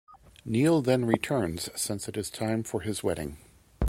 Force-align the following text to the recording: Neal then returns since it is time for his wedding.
Neal 0.45 0.81
then 0.81 1.05
returns 1.05 1.69
since 1.79 2.07
it 2.09 2.17
is 2.17 2.31
time 2.31 2.63
for 2.63 2.81
his 2.81 3.03
wedding. 3.03 3.37